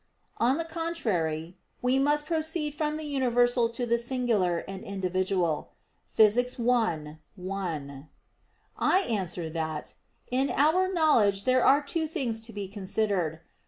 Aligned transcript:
On 0.39 0.57
the 0.57 0.65
contrary, 0.65 1.57
"We 1.83 1.99
must 1.99 2.25
proceed 2.25 2.73
from 2.73 2.97
the 2.97 3.05
universal 3.05 3.69
to 3.69 3.85
the 3.85 3.99
singular 3.99 4.57
and 4.67 4.83
individual" 4.83 5.73
(Phys. 6.17 6.59
i, 6.73 7.19
1) 7.35 8.09
I 8.79 8.99
answer 9.01 9.47
that, 9.51 9.93
In 10.31 10.49
our 10.49 10.91
knowledge 10.91 11.43
there 11.43 11.63
are 11.63 11.83
two 11.83 12.07
things 12.07 12.41
to 12.41 12.51
be 12.51 12.67
considered. 12.67 13.41